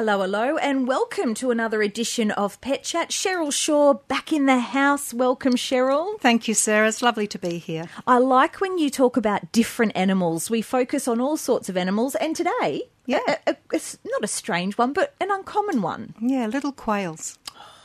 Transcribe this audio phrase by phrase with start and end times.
[0.00, 3.10] Hello, hello, and welcome to another edition of Pet Chat.
[3.10, 5.12] Cheryl Shaw back in the house.
[5.12, 6.18] Welcome, Cheryl.
[6.20, 6.88] Thank you, Sarah.
[6.88, 7.84] It's lovely to be here.
[8.06, 10.48] I like when you talk about different animals.
[10.48, 13.18] We focus on all sorts of animals, and today, Yeah.
[13.28, 16.14] a, a, it's not a strange one, but an uncommon one.
[16.18, 17.38] Yeah, little quails.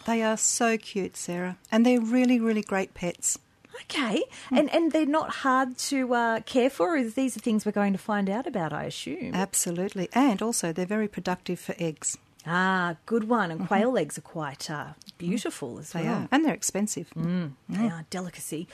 [0.06, 3.38] They are so cute, Sarah, and they're really, really great pets.
[3.84, 7.02] Okay, and and they're not hard to uh, care for.
[7.04, 9.34] These are things we're going to find out about, I assume.
[9.36, 12.18] Absolutely, and also they're very productive for eggs.
[12.48, 13.52] ah, good one.
[13.52, 16.14] And quail eggs are quite uh, beautiful as They well.
[16.16, 17.10] are, and they're expensive.
[17.16, 18.68] They are delicacy.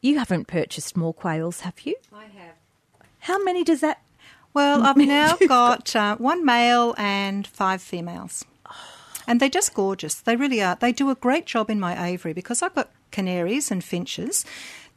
[0.00, 1.96] You haven't purchased more quails, have you?
[2.12, 2.54] I have.
[3.20, 4.02] How many does that?
[4.52, 8.44] Well, I've now got uh, one male and five females.
[9.26, 10.14] And they're just gorgeous.
[10.20, 10.76] They really are.
[10.78, 14.44] They do a great job in my aviary because I've got canaries and finches.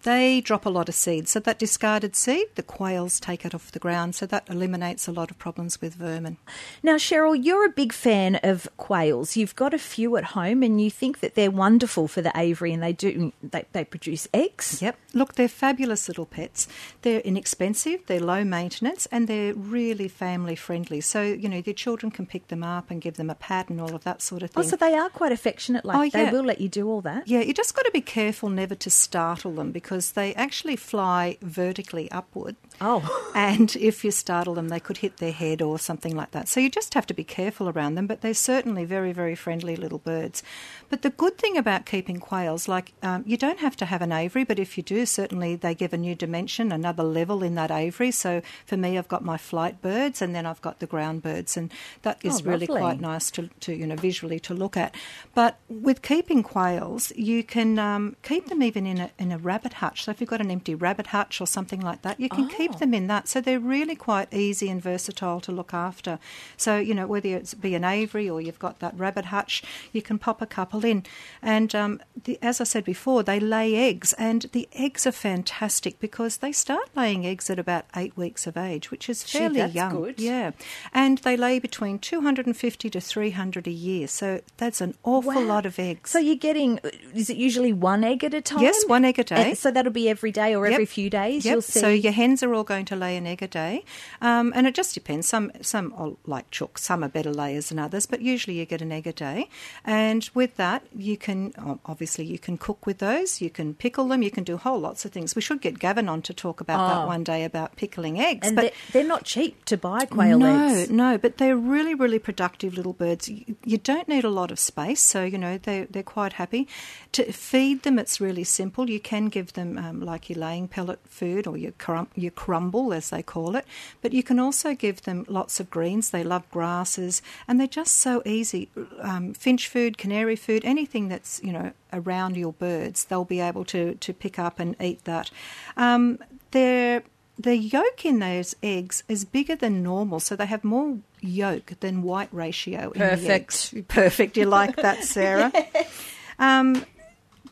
[0.08, 1.28] They drop a lot of seed.
[1.28, 4.16] So that discarded seed, the quails take it off the ground.
[4.16, 6.38] So that eliminates a lot of problems with vermin.
[6.82, 9.36] Now, Cheryl, you're a big fan of quails.
[9.36, 12.72] You've got a few at home, and you think that they're wonderful for the aviary,
[12.72, 13.34] and they do.
[13.44, 14.82] They, they produce eggs.
[14.82, 14.96] Yep.
[15.14, 16.70] Look, they're fabulous little pets.
[17.02, 21.02] They're inexpensive, they're low maintenance, and they're really family friendly.
[21.02, 23.82] So, you know, your children can pick them up and give them a pat and
[23.82, 24.70] all of that sort of Oh, thing.
[24.70, 25.84] so they are quite affectionate.
[25.84, 27.28] Like Oh, they will let you do all that.
[27.28, 31.38] Yeah, you just got to be careful never to startle them because they actually fly
[31.42, 32.56] vertically upward.
[32.82, 33.24] Oh.
[33.38, 36.48] And if you startle them, they could hit their head or something like that.
[36.48, 39.76] So you just have to be careful around them, but they're certainly very, very friendly
[39.76, 40.42] little birds.
[40.90, 44.12] But the good thing about keeping quails, like um, you don't have to have an
[44.12, 47.70] aviary, but if you do, certainly they give a new dimension, another level in that
[47.70, 48.10] aviary.
[48.10, 51.56] So for me, I've got my flight birds and then I've got the ground birds,
[51.58, 54.96] and that is Oh, really quite nice to, to you know visually to look at.
[55.36, 59.74] But with keeping quails, you can um, keep them even in a in a rabbit
[59.74, 60.06] hutch.
[60.06, 62.67] So if you've got an empty rabbit hutch or something like that, you can keep
[62.76, 62.80] Oh.
[62.80, 63.28] them in that.
[63.28, 66.20] So they're really quite easy and versatile to look after.
[66.56, 70.02] So you know whether it's be an aviary or you've got that rabbit hutch, you
[70.02, 71.04] can pop a couple in.
[71.42, 76.00] And um, the, as I said before, they lay eggs, and the eggs are fantastic
[76.00, 79.74] because they start laying eggs at about eight weeks of age, which is fairly that's
[79.74, 79.96] young.
[79.96, 80.20] good.
[80.20, 80.52] Yeah,
[80.94, 84.08] and they lay between 250 to 300 a year.
[84.08, 85.42] So that's an awful Wow.
[85.48, 86.12] lot of eggs.
[86.12, 86.80] So you're getting,
[87.14, 88.62] is it usually one egg at a time?
[88.62, 89.50] Yes, one egg a day.
[89.50, 90.74] And so that'll be every day or Yep.
[90.74, 91.46] every few days.
[91.46, 91.52] Yep.
[91.52, 91.80] You'll see.
[91.80, 93.84] So your hens are all going to lay an egg a day,
[94.22, 95.28] um, and it just depends.
[95.28, 98.82] Some some are like chooks, some are better layers than others, but usually you get
[98.82, 99.48] an egg a day.
[99.86, 103.40] And with that, you can oh, obviously you can cook with those.
[103.42, 104.22] You can pickle them.
[104.24, 105.36] You can do whole lots of things.
[105.36, 106.88] We should get Gavin on to talk about Oh.
[107.00, 108.48] that one day about pickling eggs.
[108.48, 110.90] and but they're, they're not cheap to buy quail no, eggs.
[110.90, 113.30] no, no, but they're really, really productive little birds.
[113.30, 116.68] You, you don't need a lot of space, so you know they're they're quite happy.
[117.14, 118.90] To feed them, it's really simple.
[118.90, 122.94] You can give them um, like your laying pellet food or your crum- your crumble,
[122.94, 123.66] as they call it.
[124.02, 126.12] But you can also give them lots of greens.
[126.12, 128.70] They love grasses, and they're just so easy.
[129.02, 133.66] Um, finch food, canary food, anything that's you know around your birds, they'll be able
[133.66, 135.30] to to pick up and eat that.
[135.76, 136.20] Um,
[136.52, 137.04] they're
[137.38, 142.02] the yolk in those eggs is bigger than normal, so they have more yolk than
[142.02, 143.30] white ratio in the Perfect.
[143.30, 143.74] eggs.
[143.90, 144.38] Perfect.
[144.38, 145.52] You like that, Sarah?
[146.40, 146.86] um,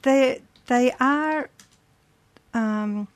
[0.04, 1.50] they they are.
[2.54, 3.10] Um,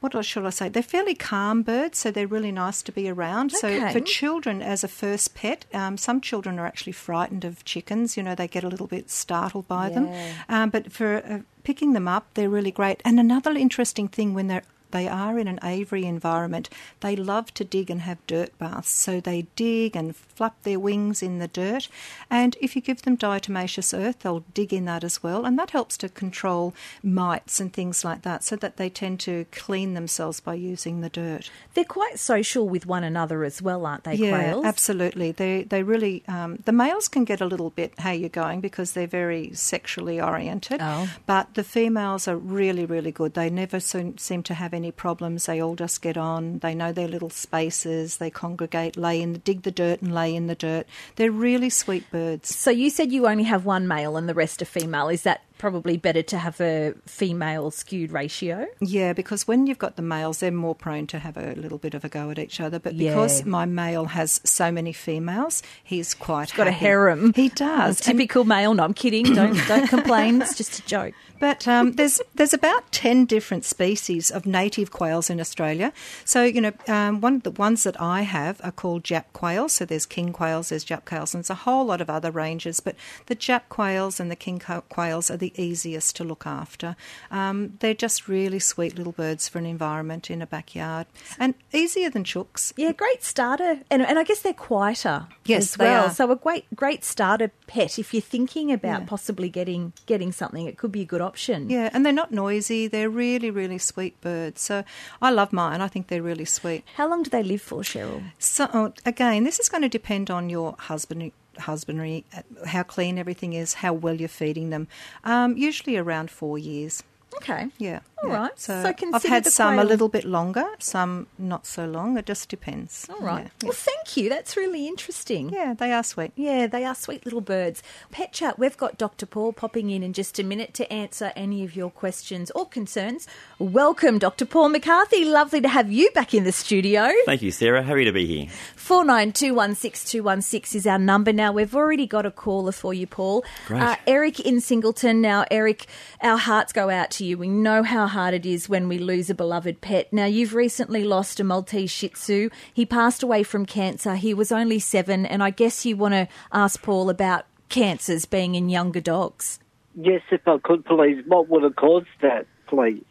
[0.00, 0.68] what should I say?
[0.68, 3.52] They're fairly calm birds, so they're really nice to be around.
[3.52, 8.16] So for children as a first pet, um, some children are actually frightened of chickens.
[8.16, 10.06] You know, they get a little bit startled by them.
[10.48, 13.00] Um, but for uh, picking them up, they're really great.
[13.04, 16.68] And another interesting thing when they're they are in an aviary environment.
[17.00, 21.22] They love to dig and have dirt baths, so they dig and flap their wings
[21.22, 21.88] in the dirt.
[22.30, 25.70] And if you give them diatomaceous earth, they'll dig in that as well, and that
[25.70, 30.40] helps to control mites and things like that, so that they tend to clean themselves
[30.40, 31.50] by using the dirt.
[31.74, 34.64] They're quite social with one another as well, aren't they, Yeah, quails?
[34.64, 35.32] absolutely.
[35.32, 38.92] They they really um, the males can get a little bit how you're going because
[38.92, 40.80] they're very sexually oriented.
[40.82, 41.08] Oh.
[41.26, 43.34] But the females are really really good.
[43.34, 45.44] They never seem, seem to have any problems.
[45.44, 46.60] They all just get on.
[46.60, 48.16] They know their little spaces.
[48.16, 50.86] They congregate, lay in, dig the dirt, and lay in the dirt.
[51.16, 52.54] They're really sweet birds.
[52.54, 55.10] So you said you only have one male and the rest are female.
[55.10, 58.66] Is that probably better to have a female skewed ratio?
[58.80, 61.94] Yeah, because when you've got the males, they're more prone to have a little bit
[61.94, 62.78] of a go at each other.
[62.78, 63.10] But Yeah.
[63.10, 67.32] because my male has so many females, he's quite Got a harem.
[67.34, 67.98] He does.
[68.06, 68.72] And- Typical male.
[68.74, 69.24] No, I'm kidding.
[69.34, 70.40] Don't don't complain.
[70.42, 71.14] It's just a joke.
[71.38, 75.90] But um, there's there's about ten different species of native quails in Australia.
[76.24, 79.72] So you know, um, one of the ones that I have are called Jap quails.
[79.72, 82.80] So there's king quails, there's Jap quails, and there's a whole lot of other ranges.
[82.80, 82.94] But
[83.26, 84.60] the Jap quails and the king
[84.90, 86.96] quails are the the easiest to look after.
[87.30, 91.06] Um, they're just really sweet little birds for an environment in a backyard
[91.38, 92.72] and easier than chooks.
[92.76, 96.06] Yeah, great starter, and and I guess they're quieter Yes, as they well.
[96.06, 96.10] are.
[96.10, 99.06] So a great great starter pet if you're thinking about Yeah.
[99.06, 101.68] possibly getting getting something, it could be a good option.
[101.70, 102.86] Yeah, and they're not noisy.
[102.88, 104.60] They're really, really sweet birds.
[104.62, 104.84] So
[105.22, 105.80] I love mine.
[105.80, 106.84] I think they're really sweet.
[106.96, 108.22] How long do they live for, Cheryl?
[108.38, 113.18] So oh, again, this is going to depend on your husbandry, husbandry, uh, how clean
[113.18, 114.88] everything is, how well you're feeding them.
[115.24, 117.02] Um, usually around four years.
[117.36, 117.68] Okay.
[117.78, 118.00] Yeah.
[118.22, 118.36] All yeah.
[118.36, 118.60] right.
[118.60, 122.18] So, So I've had the some a little bit longer, some not so long.
[122.18, 123.06] It just depends.
[123.08, 123.44] All right.
[123.44, 124.28] Yeah, Well, thank you.
[124.28, 125.48] That's really interesting.
[125.50, 125.68] yeah.
[125.68, 126.32] yeah they are sweet.
[126.36, 127.82] Yeah, they are sweet little birds.
[128.10, 129.26] Pet Chat, we've got Dr.
[129.26, 133.26] Paul popping in in just a minute to answer any of your questions or concerns.
[133.58, 134.44] Welcome, Dr.
[134.44, 135.24] Paul McCarthy.
[135.24, 137.10] Lovely to have you back in the studio.
[137.26, 137.82] Thank you, Sarah.
[137.82, 138.48] Happy to be here.
[138.76, 141.32] 49216216 is our number.
[141.32, 143.44] Now, we've already got a caller for you, Paul.
[143.66, 143.82] Great.
[143.82, 145.20] Uh, Eric in Singleton.
[145.20, 145.86] Now, Eric,
[146.22, 147.38] our hearts go out to you.
[147.38, 150.12] We know how hard it is when we lose a beloved pet.
[150.12, 152.48] Now, you've recently lost a Maltese Shih Tzu.
[152.72, 154.16] He passed away from cancer.
[154.16, 158.54] He was only seven, and I guess you want to ask Paul about cancers being
[158.54, 159.60] in younger dogs.
[159.94, 161.22] Yes, if I could, please.
[161.26, 163.04] What would have caused that, please?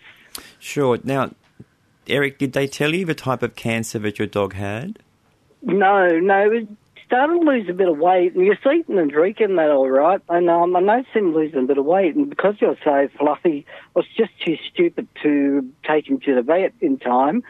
[0.57, 0.97] Sure.
[1.03, 1.35] Now,
[2.07, 4.99] Eric, did they tell you the type of cancer that your dog had?
[5.61, 6.67] No, no.
[7.09, 10.21] Started to lose a bit of weight, and you're eating and drinking that all right.
[10.29, 13.65] And um, I noticed him losing a bit of weight, and because you're so fluffy,
[13.95, 17.41] I was just too stupid to take him to the vet in time.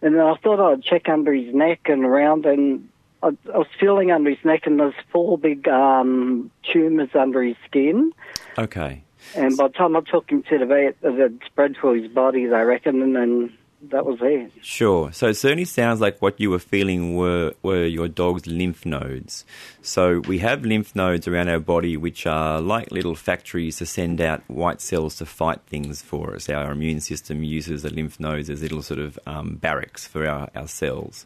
[0.00, 2.88] And then I thought I'd check under his neck and around, and
[3.20, 7.56] I, I was feeling under his neck, and there's four big um, tumours under his
[7.66, 8.12] skin.
[8.58, 9.02] Okay.
[9.34, 12.08] And by the time I took him to the vet, it had spread to his
[12.12, 14.52] body, they reckon, and then that was it.
[14.62, 15.10] Sure.
[15.12, 19.44] So it certainly sounds like what you were feeling were, were your dog's lymph nodes.
[19.80, 24.20] So we have lymph nodes around our body which are like little factories to send
[24.20, 26.48] out white cells to fight things for us.
[26.50, 30.50] Our immune system uses the lymph nodes as little sort of um, barracks for our,
[30.54, 31.24] our cells.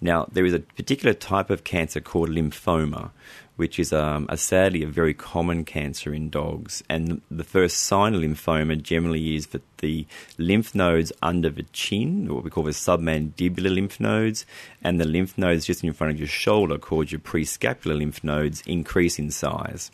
[0.00, 3.10] Now, there is a particular type of cancer called lymphoma,
[3.56, 6.82] which is um, a, sadly a very common cancer in dogs.
[6.88, 10.06] And the first sign of lymphoma generally is that the
[10.36, 14.44] lymph nodes under the chin, what we call the submandibular lymph nodes,
[14.82, 18.62] and the lymph nodes just in front of your shoulder, called your prescapular lymph nodes,
[18.66, 19.90] increase in size.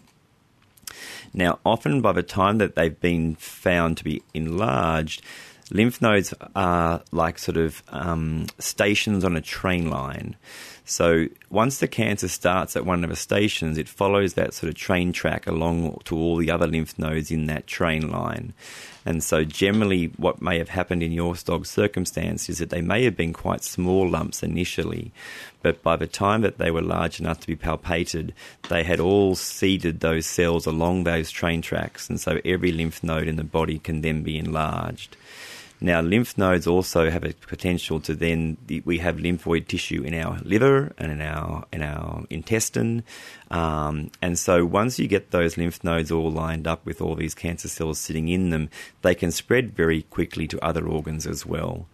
[1.32, 5.22] Now, often by the time that they've been found to be enlarged,
[5.72, 10.36] lymph nodes are like sort of um, stations on a train line.
[10.84, 14.74] So once the cancer starts at one of the stations, it follows that sort of
[14.74, 18.52] train track along to all the other lymph nodes in that train line.
[19.04, 23.04] And so generally what may have happened in your dog's circumstance is that they may
[23.04, 25.12] have been quite small lumps initially,
[25.62, 28.32] but by the time that they were large enough to be palpated,
[28.68, 33.26] they had all seeded those cells along those train tracks, and so every lymph node
[33.26, 35.16] in the body can then be enlarged.
[35.82, 40.38] Now, lymph nodes also have a potential to then we have lymphoid tissue in our
[40.44, 43.02] liver and in our in our intestine,
[43.50, 47.34] um, and so once you get those lymph nodes all lined up with all these
[47.34, 48.70] cancer cells sitting in them,
[49.02, 51.88] they can spread very quickly to other organs as well.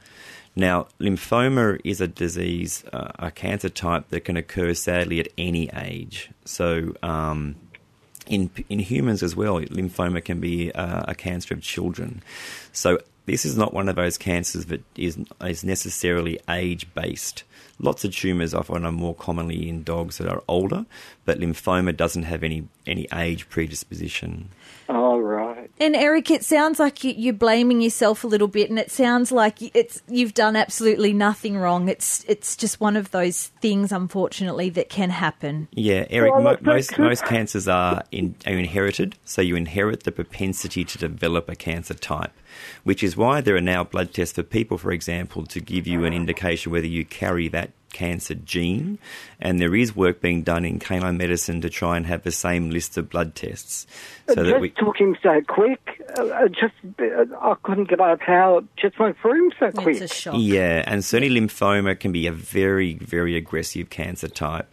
[0.55, 5.71] Now, lymphoma is a disease, uh, a cancer type that can occur sadly at any
[5.71, 6.31] age.
[6.45, 6.95] So.
[7.03, 7.57] Um,
[8.27, 12.23] in in humans as well, lymphoma can be uh, a cancer of children.
[12.73, 17.45] So this is not one of those cancers that is is necessarily age based.
[17.81, 20.85] Lots of tumours often are more commonly in dogs that are older,
[21.25, 24.49] but lymphoma doesn't have any any age predisposition.
[24.89, 24.97] Right.
[25.81, 29.31] And Eric, it sounds like you- you're blaming yourself a little bit, and it sounds
[29.31, 31.89] like it's you've done absolutely nothing wrong.
[31.89, 35.69] It's it's just one of those things, unfortunately, that can happen.
[35.73, 36.33] Yeah, Eric.
[36.35, 40.85] Well, mo- most that- most cancers are in, are inherited, so you inherit the propensity
[40.85, 42.33] to develop a cancer type,
[42.85, 46.05] which is why there are now blood tests for people, for example, to give you
[46.05, 48.99] an indication whether you carry that cancer gene.
[49.41, 52.71] And there is work being done in canine medicine to try and have the same
[52.71, 53.87] list of blood tests,
[54.27, 54.71] so it that just we.
[54.71, 56.03] took him so quick.
[56.19, 60.01] Uh, uh, just uh, I couldn't get out how just went through him so quick.
[60.01, 60.35] It's a shock.
[60.39, 64.73] Yeah, and certainly lymphoma can be a very, very aggressive cancer type.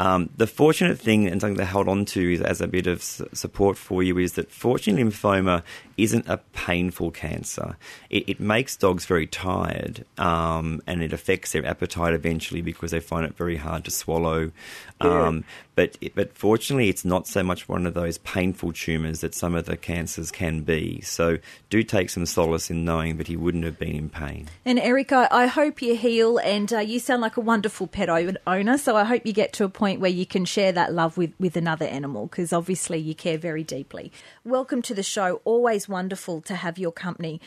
[0.00, 3.02] Um, the fortunate thing, and something to hold on to is, as a bit of
[3.02, 5.64] support for you, is that fortunately lymphoma
[5.98, 7.76] isn't a painful cancer.
[8.08, 13.00] It, it makes dogs very tired, um, and it affects their appetite eventually because they
[13.00, 14.52] find it very hard to swallow.
[15.00, 19.54] Um, but but fortunately, it's not so much one of those painful tumours that some
[19.54, 21.00] of the cancers can be.
[21.02, 21.38] So
[21.70, 24.48] do take some solace in knowing that he wouldn't have been in pain.
[24.64, 28.78] And Eric, I, hope you heal, and uh, you sound like a wonderful pet owner.
[28.78, 31.16] So I hope you get to a point point where you can share that love
[31.16, 34.12] with, with another animal because obviously you care very deeply.
[34.44, 35.40] Welcome to the show.
[35.44, 37.40] Always wonderful to have your company.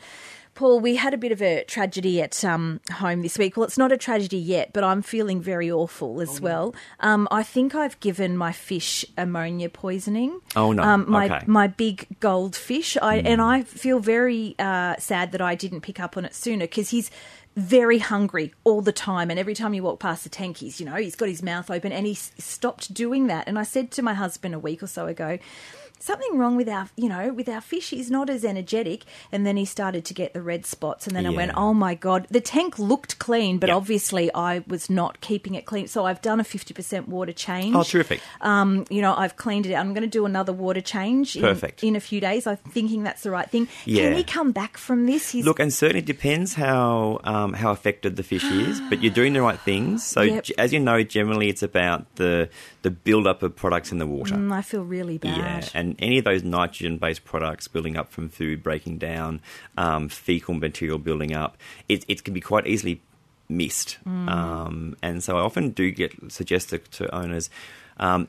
[0.53, 3.55] Paul, we had a bit of a tragedy at um, home this week.
[3.55, 6.75] Well, it's not a tragedy yet, but I'm feeling very awful as Oh, well.
[7.00, 10.41] Um, I think I've given my fish ammonia poisoning.
[10.57, 10.83] Oh, no.
[10.83, 11.45] Um, my Okay.
[11.48, 16.17] my big goldfish, I, and I feel very uh, sad that I didn't pick up
[16.17, 17.10] on it sooner because he's
[17.55, 20.86] very hungry all the time and every time you walk past the tank he's you
[20.86, 23.91] know he's got his mouth open and he s- stopped doing that and i said
[23.91, 25.38] to my husband a week or so ago
[26.00, 29.57] something wrong with our you know with our fish he's not as energetic and then
[29.57, 32.41] he started to get the red spots and then i went oh my god the
[32.41, 33.75] tank looked clean but Yep.
[33.77, 37.83] obviously i was not keeping it clean so i've done a 50% water change Oh,
[37.83, 38.19] terrific.
[38.41, 39.81] um, you know, I've cleaned it out.
[39.86, 41.83] I'm going to do another water change in, Perfect.
[41.83, 42.45] in a few days.
[42.48, 43.67] I'm thinking that's the right thing.
[43.86, 44.03] Yeah.
[44.10, 45.29] Can he come back from this?
[45.31, 49.33] He's, Look, and certainly depends how um, how affected the fish is, but you're doing
[49.33, 50.03] the right things.
[50.05, 50.45] So, Yep.
[50.57, 52.50] as you know, generally it's about the
[52.81, 54.36] the build up of products in the water.
[54.36, 55.38] Mm, I feel really bad.
[55.38, 59.42] Yeah, and any of those nitrogen based products building up from food breaking down,
[59.78, 61.58] um, fecal material building up,
[61.90, 63.02] it, it can be quite easily
[63.50, 63.98] missed.
[64.08, 64.30] Mm.
[64.30, 67.50] Um, and so I often do get suggested to owners.
[67.98, 68.28] Um,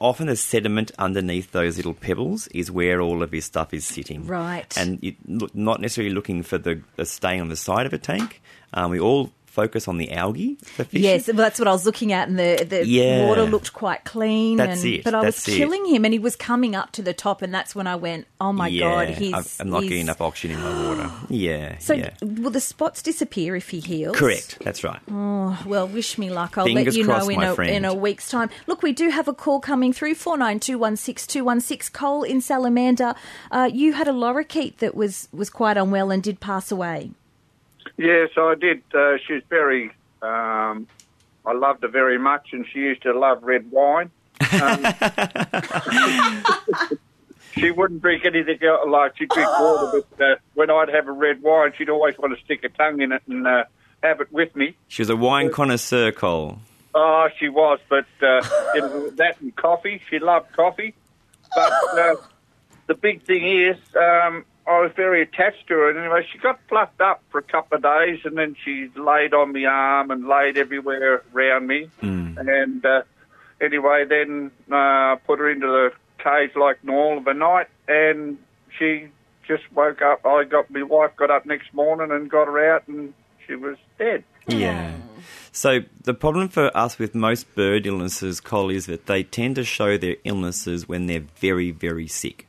[0.00, 4.26] Often the sediment underneath those little pebbles is where all of his stuff is sitting.
[4.26, 4.76] Right.
[4.76, 8.42] And you, not necessarily looking for the, the stain on the side of a tank.
[8.74, 11.00] Um, we all focus on the algae for fish.
[11.02, 13.26] Yes, well, that's what I was looking at, and the, the Yeah.
[13.28, 14.56] water looked quite clean.
[14.56, 15.56] That's and, it, But I was that's it.
[15.58, 18.26] killing him, and he was coming up to the top, and that's when I went,
[18.40, 21.10] "Oh my god, he's I'm- not he's- getting enough oxygen in my water.
[21.28, 22.10] Yeah, So yeah.
[22.22, 24.16] will the spots disappear if he heals?
[24.16, 24.58] Correct.
[24.64, 25.00] That's right.
[25.08, 26.56] Well, wish me luck.
[26.58, 27.70] I'll Fingers let you crossed, know in a, friend.
[27.76, 28.50] in a week's time.
[28.66, 31.60] Look, we do have a call coming through four nine two one six two one
[31.60, 31.88] six.
[31.88, 33.14] Cole in Salamander,
[33.50, 37.10] uh, you had a lorikeet that was was quite unwell and did pass away.
[38.02, 38.82] Yes, I did.
[38.92, 39.92] Uh, she was very.
[40.22, 40.88] Um,
[41.46, 44.10] I loved her very much, and she used to love red wine.
[44.60, 44.84] Um,
[47.52, 51.12] she wouldn't drink anything else, like she'd drink water, but uh, when I'd have a
[51.12, 53.64] red wine, she'd always want to stick her tongue in it and uh,
[54.02, 54.74] have it with me.
[54.88, 56.58] She was a wine connoisseur, Cole.
[56.96, 58.42] Oh, she was, but uh,
[58.74, 60.02] you know, that and coffee.
[60.10, 60.94] She loved coffee.
[61.54, 62.16] But uh,
[62.88, 65.90] the big thing is, um, I was very attached to her.
[65.90, 69.34] And anyway, she got fluffed up for a couple of days, and then she laid
[69.34, 71.88] on my arm and laid everywhere around me.
[72.38, 73.02] And uh,
[73.60, 75.92] anyway, then uh, I put her into the
[76.22, 78.38] cage like normal of a night, and
[78.78, 79.08] she
[79.46, 80.24] just woke up.
[80.24, 83.12] I got my wife got up next morning and got her out, and
[83.46, 84.24] she was dead.
[84.46, 84.92] Yeah.
[85.52, 89.64] So the problem for us with most bird illnesses, Cole, is that they tend to
[89.64, 92.46] show their illnesses when they're very, very sick.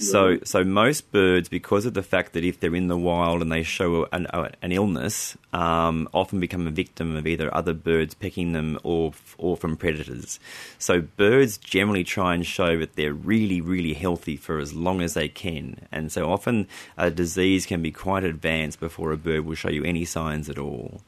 [0.00, 3.52] So, so most birds, because of the fact that if they're in the wild and
[3.52, 8.14] they show an, uh, an illness, um, often become a victim of either other birds
[8.14, 10.40] pecking them or or from predators.
[10.78, 15.12] So birds generally try and show that they're really, really healthy for as long as
[15.12, 16.66] they can, and so often
[16.96, 20.58] a disease can be quite advanced before a bird will show you any signs at
[20.58, 21.02] all.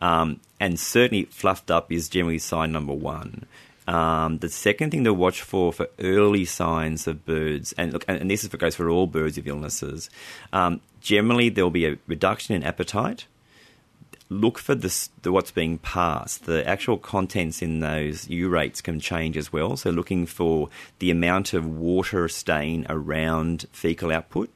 [0.00, 3.46] Um, and certainly, fluffed up is generally sign number one.
[3.86, 8.20] Um, the second thing to watch for for early signs of birds, and look, and,
[8.20, 10.08] and this is goes for all birds of illnesses.
[10.52, 13.26] Um, generally, there will be a reduction in appetite.
[14.30, 16.46] Look for this, the what's being passed.
[16.46, 19.76] The actual contents in those urates can change as well.
[19.76, 24.50] So, looking for the amount of water stain around fecal output.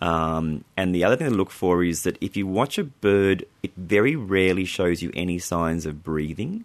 [0.00, 3.46] Um, and the other thing to look for is that if you watch a bird,
[3.62, 6.64] it very rarely shows you any signs of breathing.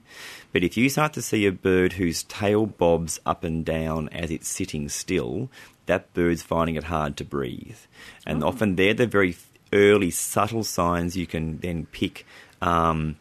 [0.51, 4.32] But if you start to see a bird whose tail bobs up and down as
[4.32, 5.50] it's sitting still,
[5.86, 7.77] that bird's finding it hard to breathe.
[8.25, 9.36] And often they're the very
[9.74, 12.25] early, subtle signs you can then pick
[12.62, 13.18] um,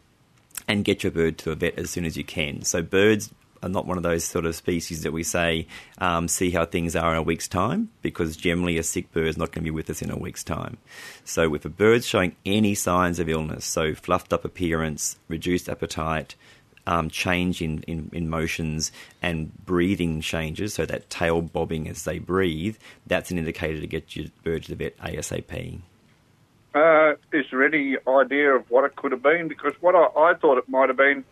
[0.67, 2.63] and get your bird to a vet as soon as you can.
[2.63, 3.31] So birds
[3.61, 5.67] are not one of those sort of species that we say
[5.97, 9.37] um, see how things are in a week's time because generally a sick bird is
[9.37, 10.77] not going to be with us in a week's time.
[11.25, 16.35] So if a bird's showing any signs of illness, so fluffed up appearance, reduced appetite,
[16.89, 18.91] um, change in, in, in motions
[19.21, 24.15] and breathing changes, so that tail bobbing as they breathe, that's an indicator to get
[24.15, 25.81] your bird to the vet ASAP.
[26.73, 29.47] Uh, is there any idea of what it could have been?
[29.47, 31.23] Because what I, I thought it might have been,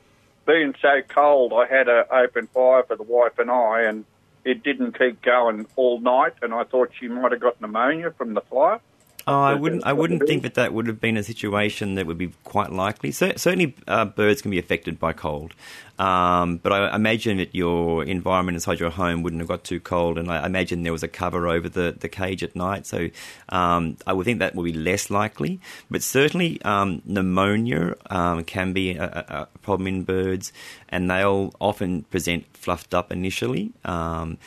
[0.46, 4.06] being so cold, I had an open fire for the wife and I, and
[4.46, 8.36] it didn't keep going all night, and I thought she might have got pneumonia from
[8.36, 8.80] the fire.
[9.30, 9.86] Oh, I wouldn't.
[9.86, 13.12] I wouldn't think that that would have been a situation that would be quite likely.
[13.12, 15.54] Cer- certainly, uh, birds can be affected by cold,
[16.00, 20.18] um, but I imagine that your environment inside your home wouldn't have got too cold,
[20.18, 22.86] and I imagine there was a cover over the, the cage at night.
[22.86, 23.10] So
[23.50, 25.60] um, I would think that would be less likely.
[25.90, 30.54] But certainly, um, pneumonia um, can be a, a, problem in birds,
[30.90, 33.74] and they'll often present fluffed up initially.
[33.84, 34.38] Um,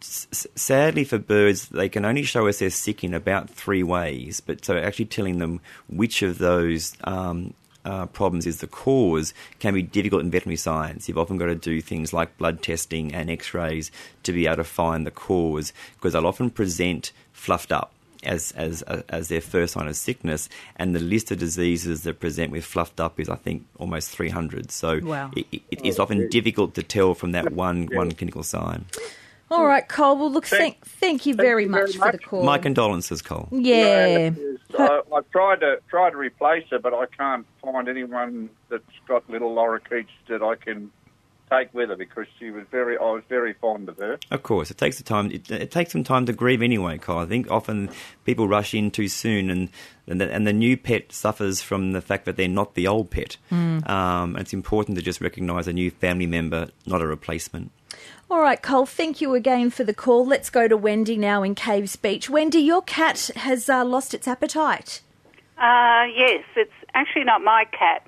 [0.00, 4.40] s- sadly, for birds, they can only show us they're sick in about three ways.
[4.40, 9.74] But so actually telling them which of those um, uh, problems is the cause can
[9.74, 11.08] be difficult in veterinary science.
[11.08, 13.90] You've often got to do things like blood testing and x rays
[14.22, 17.90] to be able to find the cause because they'll often present fluffed up.
[18.22, 22.20] As, as, uh, as their first sign of sickness, and the list of diseases that
[22.20, 24.70] present with fluffed up is, I think, almost 300.
[24.70, 25.30] So Wow.
[25.36, 28.86] it, it, it is often difficult to tell from that one, one clinical sign.
[29.50, 30.16] All right, Cole.
[30.16, 32.42] Well, look, thank, Thank- thank you thank very you very much for the call.
[32.44, 33.48] My condolences, Cole.
[33.52, 34.30] yeah.
[34.78, 39.28] I, I've tried to try to replace her, but I can't find anyone that's got
[39.30, 40.90] little lorikeets that I can
[41.50, 42.98] take with her because she was very.
[42.98, 44.18] I was very fond of her.
[44.32, 45.30] Of course, it takes the time.
[45.30, 47.18] It, it takes some time to grieve anyway, Kyle.
[47.18, 47.90] I think often
[48.24, 49.68] people rush in too soon, and
[50.08, 53.10] and the, and the new pet suffers from the fact that they're not the old
[53.10, 53.36] pet.
[53.52, 57.70] Um, it's important to just recognise a new family member, not a replacement.
[58.34, 60.26] All right, Cole, thank you again for the call.
[60.26, 62.28] Let's go to Wendy now in Caves Beach.
[62.28, 65.02] Wendy, your cat has uh, lost its appetite.
[65.56, 68.04] Uh, yes, it's actually not my cat.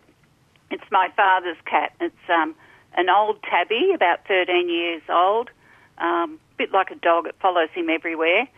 [0.73, 1.93] It's my father's cat.
[2.01, 2.57] It's um,
[2.97, 5.51] an old tabby, about 13 years old,
[5.99, 7.29] um, bit like a dog.
[7.29, 8.49] It follows him everywhere,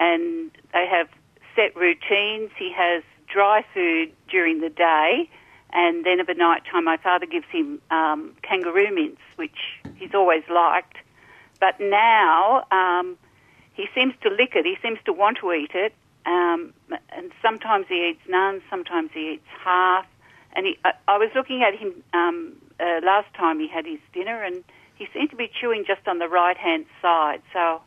[0.00, 1.10] and they have
[1.54, 2.52] set routines.
[2.58, 5.28] He has dry food during the day,
[5.74, 9.58] and then at night time, my father gives him um, kangaroo mince, which
[9.98, 10.96] he's always liked.
[11.60, 13.16] But now um,
[13.74, 14.64] he seems to lick it.
[14.64, 15.92] He seems to want to eat it,
[16.26, 16.72] um,
[17.10, 20.06] and sometimes he eats none, sometimes he eats half.
[20.54, 24.00] And he, I, I was looking at him um, uh, last time he had his
[24.12, 24.64] dinner, and
[24.96, 27.42] he seemed to be chewing just on the right hand side.
[27.52, 27.80] So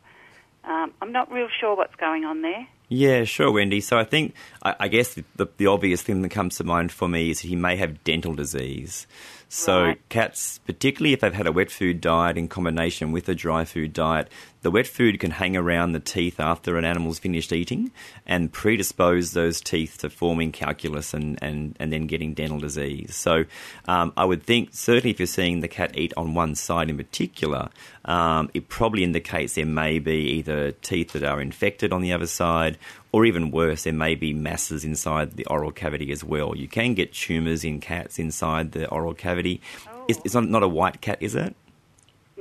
[0.64, 2.66] um, I'm not real sure what's going on there.
[2.88, 3.80] Yeah, sure, Wendy.
[3.80, 6.92] So I think, I, I guess the, the, the obvious thing that comes to mind
[6.92, 9.06] for me is he may have dental disease.
[9.54, 10.08] So Right.
[10.08, 13.92] cats, particularly if they've had a wet food diet in combination with a dry food
[13.92, 14.30] diet,
[14.62, 17.90] the wet food can hang around the teeth after an animal's finished eating
[18.26, 23.14] and predispose those teeth to forming calculus and, and, and then getting dental disease.
[23.14, 23.44] So
[23.86, 26.96] um, I would think, certainly if you're seeing the cat eat on one side in
[26.96, 27.68] particular,
[28.06, 32.26] um, it probably indicates there may be either teeth that are infected on the other
[32.26, 32.78] side
[33.12, 36.56] or even worse, there may be masses inside the oral cavity as well.
[36.56, 39.60] You can get tumours in cats inside the oral cavity.
[40.08, 40.22] It's, oh.
[40.24, 41.54] it's not, not a white cat, is it?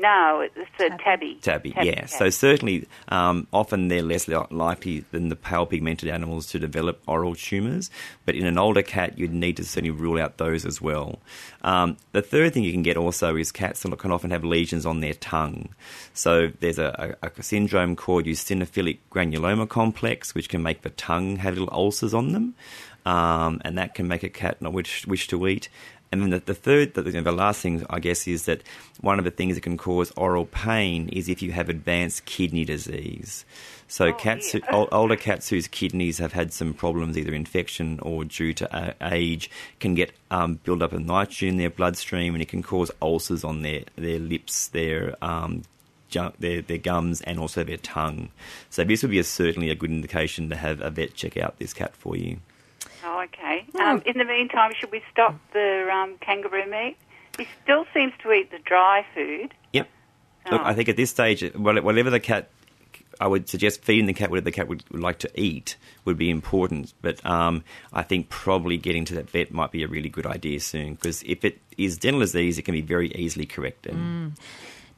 [0.02, 1.38] No, it's a tabby.
[1.42, 2.02] Tabby, Tabby yeah.
[2.02, 2.10] cat.
[2.10, 7.36] So certainly, um, often they're less likely than the pale pigmented animals to develop oral
[7.36, 7.92] tumours.
[8.26, 11.20] But in an older cat, you'd need to certainly rule out those as well.
[11.64, 14.88] Um, the third thing you can get also is cats that can often have lesions
[14.88, 15.70] on their tongue.
[16.16, 21.36] So there's a, a, a syndrome called eosinophilic granuloma complex, which can make the tongue
[21.38, 22.56] have little ulcers on them,
[23.06, 25.70] um, and that can make a cat not wish, wish to eat.
[26.12, 28.64] And then the, the third, the, the last thing, I guess, is that
[29.00, 32.66] one of the things that can cause oral pain is if you have advanced kidney
[32.66, 33.46] disease.
[33.88, 34.88] So cats, who, dear.
[34.92, 39.50] older cats whose kidneys have had some problems, either infection or due to uh, age,
[39.80, 43.44] can get um, build up of nitrogen in their bloodstream, and it can cause ulcers
[43.44, 45.64] on their their lips, their um,
[46.40, 48.30] their their gums, and also their tongue.
[48.70, 51.60] So this would be a, certainly a good indication to have a vet check out
[51.60, 52.40] this cat for you.
[53.14, 53.66] Oh, okay.
[53.80, 56.96] Um, in the meantime, should we stop the um, kangaroo meat?
[57.38, 59.54] He still seems to eat the dry food.
[59.74, 59.90] Yep.
[60.50, 60.66] Look, Oh.
[60.66, 62.50] I think at this stage, whatever the cat,
[63.20, 66.18] I would suggest feeding the cat whatever the cat would, would like to eat would
[66.18, 66.94] be important.
[67.02, 70.60] But um, I think probably getting to that vet might be a really good idea
[70.62, 73.94] soon because if it is dental disease, it can be very easily corrected.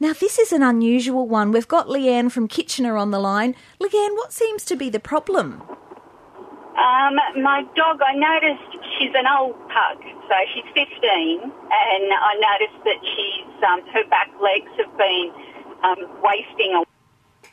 [0.00, 1.52] Now, this is an unusual one.
[1.52, 3.54] We've got Leanne from Kitchener on the line.
[3.80, 5.62] Leanne, what seems to be the problem?
[6.74, 12.82] Um, my dog, I noticed she's an old pug, so she's 15, and I noticed
[12.82, 15.30] that she's um, her back legs have been
[15.86, 16.82] um, wasting a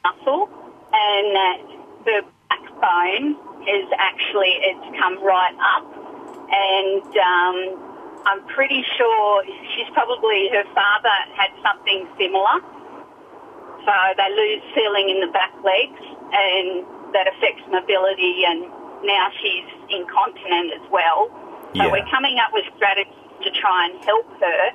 [0.01, 0.49] muscle,
[0.89, 1.53] and uh,
[2.01, 2.17] the
[2.49, 3.37] backbone
[3.69, 5.85] is actually it's come right up,
[6.49, 7.57] and um,
[8.25, 12.57] I'm pretty sure she's probably her father had something similar,
[13.85, 16.01] so they lose feeling in the back legs,
[16.33, 21.29] and that affects mobility and now she's incontinent as well.
[21.75, 21.91] So Yeah.
[21.91, 24.71] we're coming up with strategies to try and help her.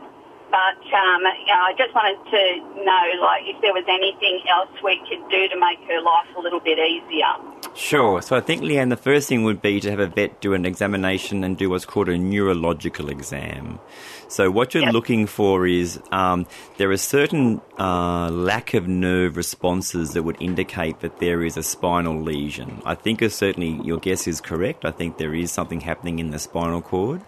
[0.51, 4.71] But um, you know, I just wanted to know, like, if there was anything else
[4.83, 7.27] we could do to make her life a little bit easier.
[7.75, 8.23] Sure.
[8.23, 10.65] So I think, Leanne, the first thing would be to have a vet do an
[10.65, 13.81] examination and do what's called a neurological exam.
[14.29, 14.93] So what you're Yep.
[14.93, 16.47] looking for is um,
[16.79, 21.63] there are certain uh, lack of nerve responses that would indicate that there is a
[21.63, 22.83] spinal lesion.
[22.85, 24.85] I think certainly your guess is correct.
[24.85, 27.21] I think there is something happening in the spinal cord,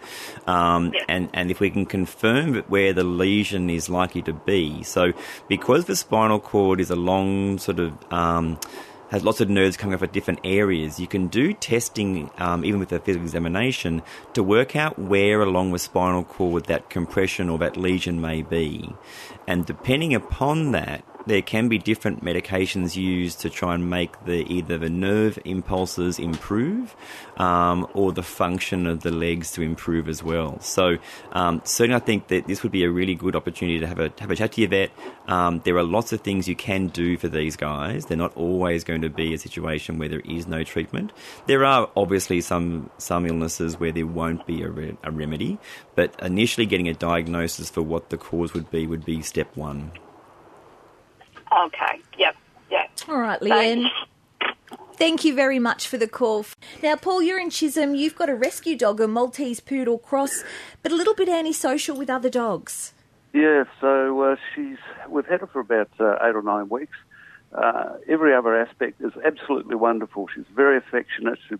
[0.46, 1.04] um, Yep.
[1.08, 5.12] and and if we can confirm where the lesion is likely to be, so
[5.48, 8.58] because the spinal cord is a long sort of um,
[9.10, 11.00] has lots of nerves coming off at different areas.
[11.00, 14.02] You can do testing, um, even with a physical examination,
[14.34, 18.92] to work out where along the spinal cord that compression or that lesion may be.
[19.46, 24.50] And depending upon that, there can be different medications used to try and make the
[24.52, 26.96] either the nerve impulses improve
[27.36, 30.58] um, or the function of the legs to improve as well.
[30.60, 30.96] So
[31.32, 34.12] um, certainly, I think that this would be a really good opportunity to have a
[34.18, 34.90] have a chat to your vet.
[35.26, 38.06] Um, there are lots of things you can do for these guys.
[38.06, 41.12] They're not always going to be a situation where there is no treatment.
[41.46, 45.58] There are obviously some some illnesses where there won't be a, re- a remedy,
[45.94, 49.92] but initially getting a diagnosis for what the cause would be would be step one.
[51.66, 52.00] Okay.
[52.18, 52.36] Yep.
[52.70, 52.90] Yep.
[53.08, 53.88] All right, Leanne.
[54.94, 56.44] Thank you very much for the call.
[56.82, 57.94] Now, Paul, you're in Chisholm.
[57.94, 60.42] You've got a rescue dog, a Maltese poodle cross,
[60.82, 62.92] but a little bit antisocial with other dogs.
[63.32, 66.96] Yeah, so uh, she's we've had her for about uh, eight or nine weeks.
[67.52, 70.26] Uh, every other aspect is absolutely wonderful.
[70.34, 71.38] She's very affectionate.
[71.48, 71.58] She's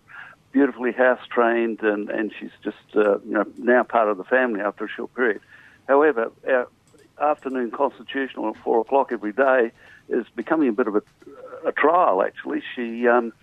[0.51, 4.59] beautifully house trained, and and she's just uh, you know now part of the family
[4.61, 5.41] after a short period.
[5.87, 6.67] However, our
[7.21, 9.71] afternoon constitutional at four o'clock every day
[10.09, 11.01] is becoming a bit of a,
[11.65, 12.21] a trial.
[12.21, 13.33] Actually, she um,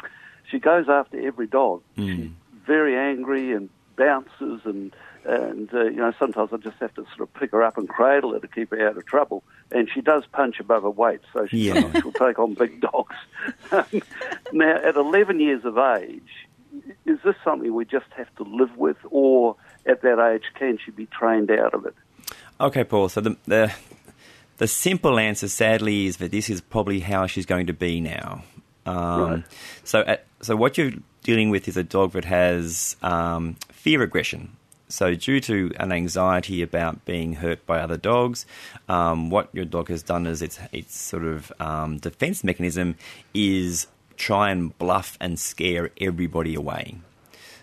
[0.51, 1.83] she goes after every dog.
[1.97, 2.31] She's
[2.67, 7.21] very angry and bounces and and uh, you know sometimes I just have to sort
[7.29, 9.43] of pick her up and cradle her to keep her out of trouble.
[9.73, 11.91] And she does punch above her weight, so she, Yeah.
[12.01, 13.17] she'll take on big dogs.
[14.53, 16.47] now, at 11 years of age,
[17.05, 20.91] is this something we just have to live with, or at that age can she
[20.93, 21.95] be trained out of it?
[22.61, 23.09] Okay, Paul.
[23.09, 23.73] So the the
[24.59, 28.42] the simple answer, sadly, is that this is probably how she's going to be now.
[28.87, 29.45] Um, Right.
[29.85, 30.92] So, at, so what you're
[31.23, 34.57] dealing with is a dog that has um, fear aggression.
[34.88, 38.47] So, due to an anxiety about being hurt by other dogs,
[38.88, 42.95] um, what your dog has done is its its sort of um, defense mechanism
[43.35, 46.97] is try and bluff and scare everybody away.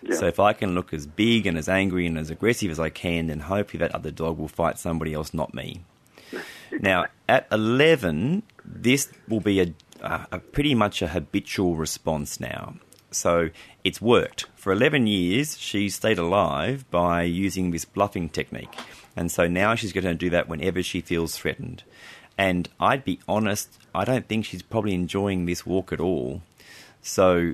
[0.04, 0.16] Yeah.
[0.16, 2.90] So if I can look as big and as angry and as aggressive as I
[2.90, 5.82] can, then hopefully that other dog will fight somebody else, not me.
[6.80, 12.74] Now, at 11, this will be a, a, a pretty much a habitual response now.
[13.12, 13.50] So
[13.84, 14.46] it's worked.
[14.56, 18.74] For 11 years, she stayed alive by using this bluffing technique.
[19.16, 21.84] And so now she's going to do that whenever she feels threatened.
[22.36, 26.42] And I'd be honest, I don't think she's probably enjoying this walk at all.
[27.00, 27.52] So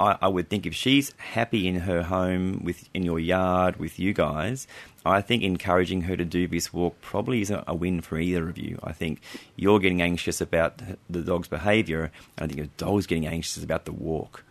[0.00, 3.98] I, I would think if she's happy in her home, with in your yard, with
[3.98, 4.66] you guys,
[5.04, 8.56] I think encouraging her to do this walk probably isn't a win for either of
[8.56, 8.78] you.
[8.82, 9.20] I think
[9.56, 13.84] you're getting anxious about the dog's behaviour, and I think the dog's getting anxious about
[13.84, 14.42] the walk.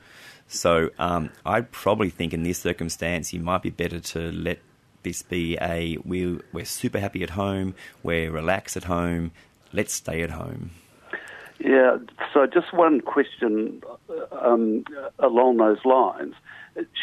[0.48, 4.60] So um, I'd probably think in this circumstance, you might be better to let
[5.02, 9.32] this be a we we're super happy at home, we're relaxed at home,
[9.74, 10.72] let's stay at home.
[11.60, 11.98] Yeah,
[12.34, 13.82] so just one question
[14.32, 14.86] um,
[15.20, 16.34] along those lines.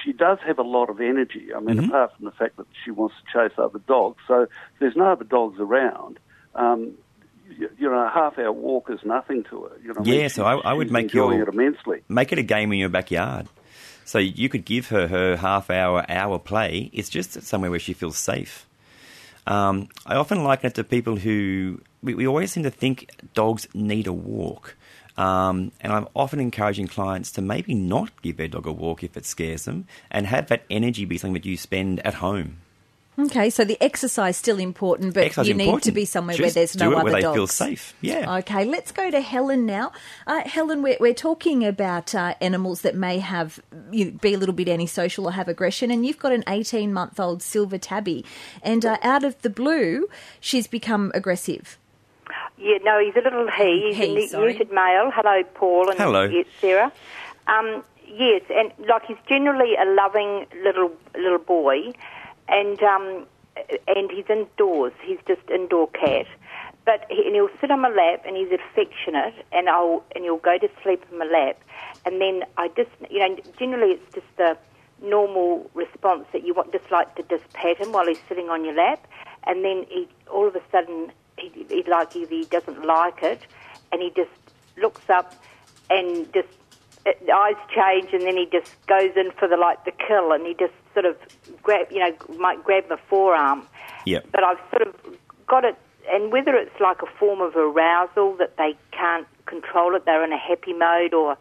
[0.02, 1.48] She does have a lot of energy.
[1.54, 4.46] I mean, apart from the fact that she wants to chase other dogs, so
[4.78, 6.18] there's no other dogs around.
[6.54, 6.92] Um,
[7.50, 9.76] you, you know, a half-hour walk is nothing to her.
[9.82, 10.20] You know, what I mean?
[10.20, 12.02] Yeah, so I- I would make your- it immensely.
[12.08, 13.46] make it a game in your backyard.
[14.04, 16.90] So you could give her her half hour, hour play.
[16.92, 18.65] It's just somewhere where she feels safe.
[19.46, 23.68] Um, I often liken it to people who we, we always seem to think dogs
[23.74, 24.76] need a walk.
[25.16, 29.16] Um, and I'm often encouraging clients to maybe not give their dog a walk if
[29.16, 32.58] it scares them and have that energy be something that you spend at home.
[33.18, 35.84] Okay, so the exercise still important, but Exercise you need important.
[35.84, 37.34] to be somewhere Just where there's do no it other where they dogs.
[37.36, 37.94] feel safe.
[38.02, 38.36] Yeah.
[38.38, 39.92] Okay, let's go to Helen now.
[40.26, 43.58] Uh, Helen, we're, we're talking about uh, animals that may have
[43.90, 47.18] you be a little bit antisocial or have aggression, and you've got an 18 month
[47.18, 48.22] old silver tabby,
[48.62, 50.08] and uh, out of the blue,
[50.40, 51.78] she's become aggressive.
[52.58, 53.92] Yeah, no, he's a little he.
[53.94, 54.54] He's He, a sorry.
[54.54, 55.10] neutered male.
[55.14, 56.24] Hello, Paul and Hello.
[56.24, 56.92] yes, Sarah.
[57.46, 61.92] Um, yes, and like he's generally a loving little little boy,
[62.48, 63.26] and um,
[63.88, 64.92] and he's indoors.
[65.04, 66.26] He's just indoor cat.
[66.84, 70.38] But he, and he'll sit on my lap, and he's affectionate, and I'll and he'll
[70.38, 71.60] go to sleep in my lap,
[72.04, 74.56] and then I just you know generally it's just the
[75.02, 78.64] normal response that you want just like to just pat him while he's sitting on
[78.64, 79.06] your lap.
[79.44, 83.40] and then he all of a sudden he, he like he doesn't like it,
[83.92, 84.30] and he just
[84.76, 85.34] looks up
[85.90, 86.48] and just
[87.06, 90.32] uh, the eyes change, and then he just goes in for the like the kill,
[90.32, 91.16] and he just sort of
[91.62, 93.66] grab you know might grab the forearm.
[94.04, 94.26] Yep.
[94.32, 94.94] But I've sort of
[95.46, 95.76] got it,
[96.08, 100.32] and whether it's like a form of arousal that they can't control it, they're in
[100.32, 101.36] a happy mode, or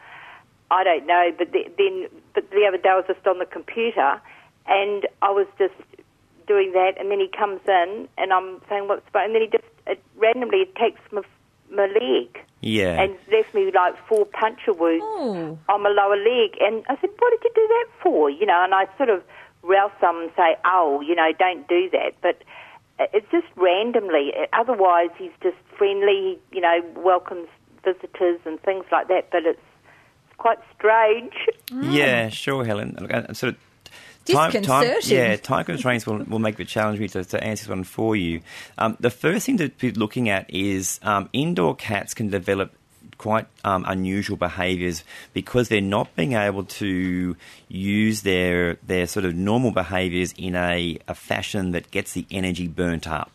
[0.71, 1.32] I don't know.
[1.38, 4.21] But the, then, but the other day I was just on the computer,
[4.67, 5.73] and I was just
[6.47, 9.63] doing that, and then he comes in, and I'm saying what's and then he just
[9.88, 11.21] it randomly attacks my
[11.75, 13.01] my leg Yeah.
[13.01, 15.57] and left me like four puncture wounds Oh.
[15.69, 16.57] on my lower leg.
[16.61, 19.23] And I said, "What did you do that for?" You know, and I sort of
[19.63, 22.41] rouse them and say, "Oh, you know, don't do that." But
[23.13, 24.33] it's just randomly.
[24.53, 26.39] Otherwise, he's just friendly.
[26.51, 27.47] You know, welcomes
[27.83, 29.29] visitors and things like that.
[29.31, 29.59] But it's
[30.38, 31.33] quite strange.
[31.71, 32.95] Yeah, sure, Helen.
[32.99, 33.59] Look, uh, sort of
[34.25, 35.17] time, Disconcerting.
[35.17, 38.41] yeah, time constraints will, will make it challenging to, to answer this one for you.
[38.77, 42.73] Um, the first thing to be looking at is um, indoor cats can develop
[43.17, 47.35] quite um, unusual behaviours because they're not being able to
[47.69, 52.67] use their their sort of normal behaviours in a, a fashion that gets the energy
[52.67, 53.31] burnt up.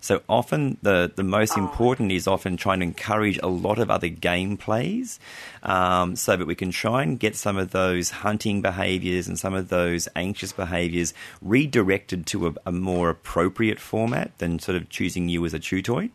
[0.00, 4.08] So often the, the most important is often trying to encourage a lot of other
[4.08, 5.18] game plays
[5.62, 9.54] um, so that we can try and get some of those hunting behaviours and some
[9.54, 15.28] of those anxious behaviours redirected to a, a more appropriate format than sort of choosing
[15.28, 16.10] you as a chew toy.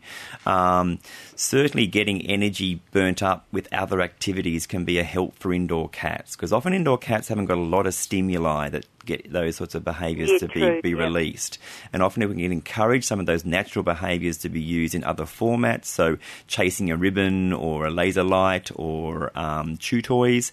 [0.46, 0.98] Um,
[1.36, 6.36] certainly getting energy burnt up with other activities can be a help for indoor cats
[6.36, 9.84] because often indoor cats haven't got a lot of stimuli that get those sorts of
[9.84, 11.04] behaviours Yeah, to true, be, be yeah.
[11.04, 11.58] released.
[11.92, 15.04] And often if we can encourage some of those natural behaviours to be used in
[15.04, 20.52] other formats, so chasing a ribbon or a laser light or um, chew toys,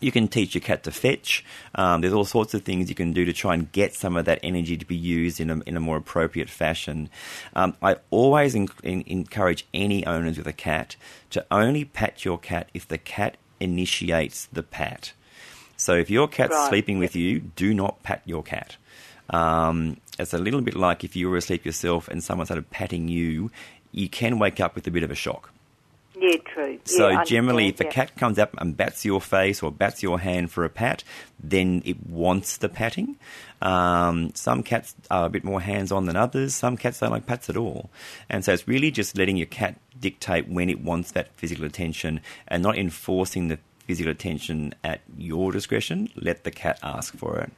[0.00, 1.44] you can teach your cat to fetch.
[1.76, 4.24] Um, there's all sorts of things you can do to try and get some of
[4.24, 7.08] that energy to be used in a, in a more appropriate fashion.
[7.54, 10.96] Um, I always en- en- encourage any owners with a cat
[11.30, 15.12] to only pat your cat if the cat initiates the pat.
[15.82, 16.68] So if your cat's Right.
[16.68, 18.76] sleeping with you, do not pat your cat.
[19.30, 23.08] Um, it's a little bit like if you were asleep yourself and someone started patting
[23.08, 23.50] you,
[23.90, 25.50] you can wake up with a bit of a shock.
[26.14, 26.78] Yeah, true.
[26.84, 30.04] So yeah, generally, if a understand, cat comes up and bats your face or bats
[30.04, 31.02] your hand for a pat,
[31.42, 33.16] then it wants the patting.
[33.60, 36.54] Um, some cats are a bit more hands-on than others.
[36.54, 37.90] Some cats don't like pats at all,
[38.28, 42.20] and so it's really just letting your cat dictate when it wants that physical attention,
[42.46, 46.08] and not enforcing the physical attention at your discretion.
[46.16, 47.52] Let the cat ask for it.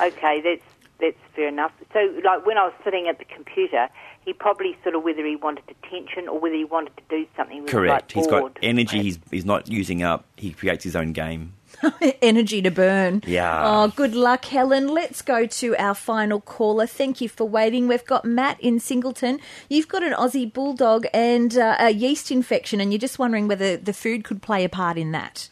[0.00, 0.62] Okay, that's
[1.00, 1.72] that's fair enough.
[1.92, 3.88] So, like when I was sitting at the computer,
[4.24, 7.66] he probably sort of whether he wanted attention or whether he wanted to do something.
[7.66, 8.14] Correct.
[8.14, 9.02] Like, he's got energy.
[9.02, 10.26] He's he's not using up.
[10.36, 11.54] He creates his own game.
[12.22, 13.22] Energy to burn.
[13.26, 13.62] Yeah.
[13.64, 14.88] Oh, good luck, Helen.
[14.88, 16.86] Let's go to our final caller.
[16.86, 17.88] Thank you for waiting.
[17.88, 19.40] We've got Matt in Singleton.
[19.68, 23.76] You've got an Aussie bulldog and uh, a yeast infection, and you're just wondering whether
[23.76, 25.48] the food could play a part in that.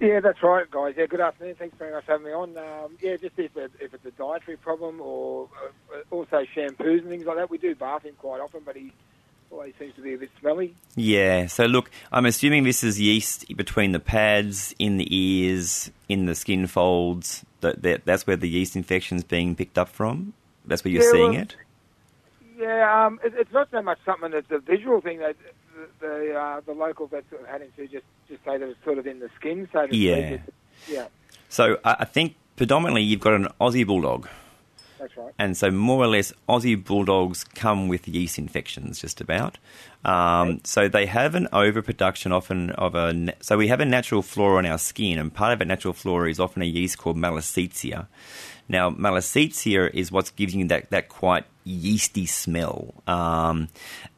[0.00, 0.94] Yeah, that's right, guys.
[0.96, 1.54] Yeah, good afternoon.
[1.54, 2.58] Thanks very much for having me on.
[2.58, 5.48] Um, yeah, just if, if it's a dietary problem or
[5.94, 7.50] uh, also shampoos and things like that.
[7.50, 8.92] We do bath him quite often, but he
[9.52, 10.74] always seems to be a bit smelly.
[10.96, 11.46] Yeah.
[11.46, 16.34] So look, I'm assuming this is yeast between the pads, in the ears, in the
[16.34, 17.44] skin folds.
[17.60, 20.32] That, that that's where the yeast infection's being picked up from.
[20.64, 21.56] That's where you're Yeah, seeing well- it.
[22.58, 25.18] Yeah, um, it, it's not so much something that's a visual thing.
[25.18, 25.36] That
[25.74, 28.68] the the, uh, the local vets that have had him to just just say that
[28.68, 29.68] it's sort of in the skin.
[29.72, 30.28] So Yeah.
[30.36, 30.40] speak.
[30.88, 31.06] Yeah,
[31.48, 34.28] So I, I think predominantly you've got an Aussie bulldog,
[35.02, 35.34] that's right.
[35.38, 39.58] and so more or less Aussie bulldogs come with yeast infections, just about.
[40.04, 43.34] Um, so they have an overproduction often of a.
[43.40, 46.30] So we have a natural flora on our skin, and part of that natural flora
[46.30, 48.06] is often a yeast called Malassezia.
[48.68, 52.94] Now, Malassezia is what gives you that, that quite yeasty smell.
[53.06, 53.68] Um,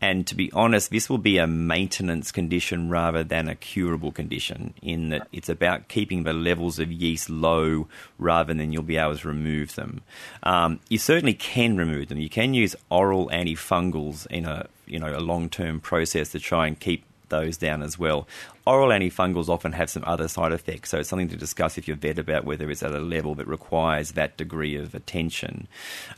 [0.01, 4.75] and to be honest, this will be a maintenance condition rather than a curable condition,
[4.83, 9.17] in that it's about keeping the levels of yeast low rather than you'll be able
[9.17, 10.03] to remove them.
[10.43, 12.19] Um, you certainly can remove them.
[12.19, 16.67] You can use oral antifungals in a you know a long term process to try
[16.67, 18.29] and keep those down as well.
[18.67, 21.97] Oral antifungals often have some other side effects, so it's something to discuss if you're
[21.97, 25.67] vet about whether it's at a level that requires that degree of attention.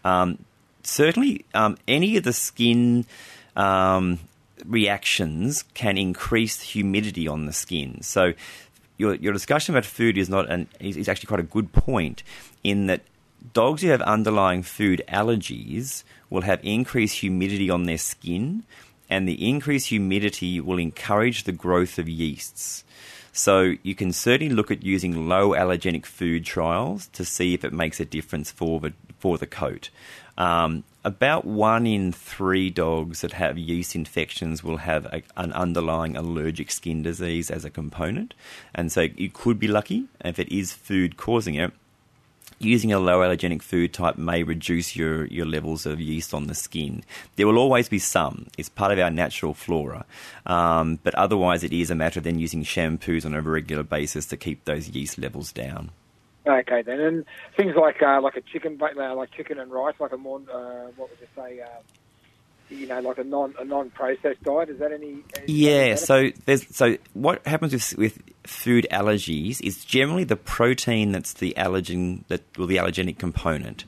[0.05, 0.39] Um,
[0.87, 3.07] certainly, um, any of the skin
[3.55, 4.19] um,
[4.65, 8.03] reactions can increase humidity on the skin.
[8.03, 8.33] So,
[8.99, 12.23] your your discussion about food is not an is, actually quite a good point
[12.65, 13.03] in that
[13.53, 18.65] dogs who have underlying food allergies will have increased humidity on their skin,
[19.09, 22.85] and the increased humidity will encourage the growth of yeasts.
[23.33, 27.73] So you can certainly look at using low allergenic food trials to see if it
[27.73, 29.91] makes a difference for the for the coat.
[30.39, 36.17] Um, about one in three dogs that have yeast infections will have a, an underlying
[36.17, 38.35] allergic skin disease as a component.
[38.75, 41.73] And so you could be lucky if it is food causing it.
[42.59, 46.55] Using a low allergenic food type may reduce your, your levels of yeast on the
[46.55, 47.05] skin.
[47.37, 48.47] There will always be some.
[48.57, 50.07] It's part of our natural flora.
[50.47, 54.27] Um, but otherwise, it is a matter of then using shampoos on a regular basis
[54.27, 55.91] to keep those yeast levels down.
[56.47, 57.25] Okay, then, and
[57.57, 60.91] things like uh, like a chicken, uh, like chicken and rice, like a more, uh,
[60.97, 61.69] what would you say, um,
[62.69, 64.69] you know, like a non a non processed diet.
[64.69, 65.25] Is that any?
[65.47, 65.97] Yeah.
[65.97, 71.55] So there's so what happens with with food allergies is generally the protein that's the
[71.57, 73.85] allergen that well the allergenic component,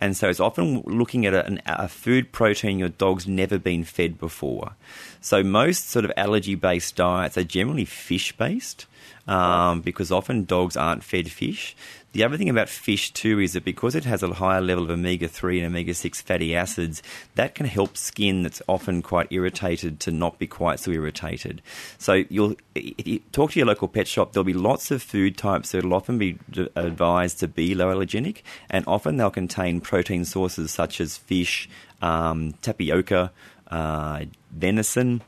[0.00, 4.18] and so it's often looking at a, a food protein your dog's never been fed
[4.18, 4.72] before.
[5.20, 8.86] So most sort of allergy based diets are generally fish based.
[9.28, 11.76] Um, because often dogs aren't fed fish.
[12.12, 14.90] The other thing about fish too is that because it has a higher level of
[14.90, 17.02] omega 3 and omega 6 fatty acids,
[17.36, 21.62] that can help skin that's often quite irritated to not be quite so irritated.
[21.98, 25.72] So you'll you talk to your local pet shop, there'll be lots of food types
[25.72, 26.38] that will often be
[26.76, 31.68] advised to be low allergenic, and often they'll contain protein sources such as fish,
[32.00, 33.32] um, tapioca,
[33.70, 35.22] uh, venison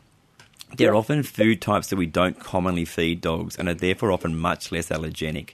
[0.76, 4.72] they're often food types that we don't commonly feed dogs and are therefore often much
[4.72, 5.50] less allergenic.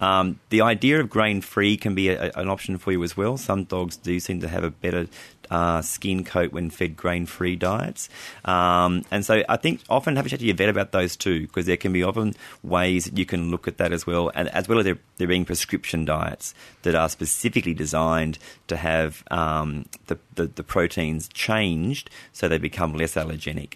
[0.00, 3.36] Um, the idea of grain free can be a, an option for you as well.
[3.36, 5.06] Some dogs do seem to have a better
[5.50, 8.08] uh, skin coat when fed grain free diets.
[8.44, 11.42] Um, and so I think often have a chat to your vet about those too,
[11.42, 14.48] because there can be often ways that you can look at that as well, and
[14.48, 19.86] as well as there, there being prescription diets that are specifically designed to have um,
[20.06, 23.74] the, the, the proteins changed so they become less allergenic.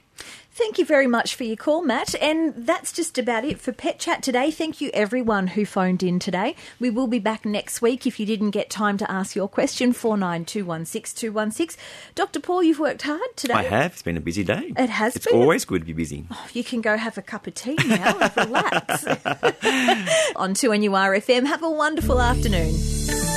[0.59, 2.17] Thank you very much for your call, Matt.
[2.21, 4.51] And that's just about it for Pet Chat today.
[4.51, 6.57] Thank you, everyone who phoned in today.
[6.81, 9.93] We will be back next week if you didn't get time to ask your question.
[9.93, 11.77] 49216216.
[12.17, 12.41] Dr.
[12.41, 13.55] Paul, you've worked hard today.
[13.55, 13.93] I have.
[13.93, 14.73] It's been a busy day.
[14.77, 15.37] It has it's been.
[15.37, 16.27] always good to be busy.
[16.29, 19.07] Oh, you can go have a cup of tea now and relax.
[20.35, 21.47] On 2NURFM.
[21.47, 22.75] Have a wonderful afternoon.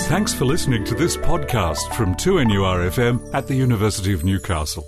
[0.07, 4.87] Thanks for listening to this podcast from 2NURFM at the University of Newcastle.